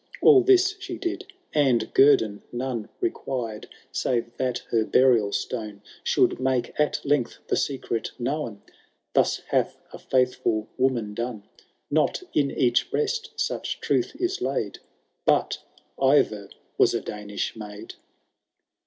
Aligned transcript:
—All 0.23 0.41
this 0.41 0.75
she 0.79 0.97
did, 0.97 1.31
and 1.53 1.93
guerdon 1.93 2.41
none 2.51 2.89
fiequired, 2.99 3.65
saye 3.91 4.23
that 4.37 4.63
her 4.71 4.83
buiial 4.83 5.31
stone 5.31 5.83
Should 6.03 6.39
make 6.39 6.73
at 6.79 7.05
length 7.05 7.37
the 7.49 7.55
secret 7.55 8.09
known,' 8.17 8.63
Thus 9.13 9.41
hath 9.49 9.77
a 9.93 9.99
fiuthfiil 9.99 10.69
woman 10.75 11.13
done.*— 11.13 11.43
Not 11.91 12.23
in 12.33 12.49
each 12.49 12.89
breast 12.89 13.33
such 13.39 13.79
truth 13.79 14.15
is 14.19 14.41
laid, 14.41 14.79
But 15.25 15.59
Eivir 15.99 16.49
was 16.79 16.95
a 16.95 17.01
Danish 17.01 17.55
maid. 17.55 17.93